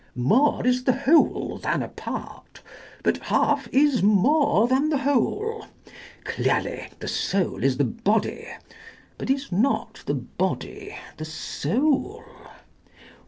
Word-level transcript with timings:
More 0.15 0.65
is 0.65 0.85
the 0.85 0.93
whole 0.93 1.59
than 1.59 1.83
a 1.83 1.87
part: 1.87 2.63
but 3.03 3.17
half 3.17 3.67
is 3.71 4.01
more 4.01 4.67
than 4.67 4.89
the 4.89 4.97
whole: 4.97 5.67
Clearly, 6.23 6.89
the 6.97 7.07
soul 7.07 7.63
is 7.63 7.77
the 7.77 7.83
body: 7.83 8.47
but 9.19 9.29
is 9.29 9.51
not 9.51 10.01
the 10.07 10.15
body 10.15 10.95
the 11.17 11.25
soul? 11.25 12.23